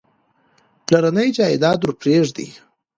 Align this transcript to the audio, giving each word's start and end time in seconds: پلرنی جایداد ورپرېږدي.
پلرنی 0.85 1.27
جایداد 1.37 1.79
ورپرېږدي. 1.83 2.47